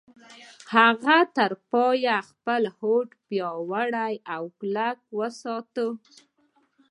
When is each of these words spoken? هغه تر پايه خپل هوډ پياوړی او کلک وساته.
هغه 0.75 1.17
تر 1.37 1.51
پايه 1.71 2.17
خپل 2.29 2.61
هوډ 2.77 3.07
پياوړی 3.27 4.13
او 4.35 4.43
کلک 4.59 4.97
وساته. 5.17 5.87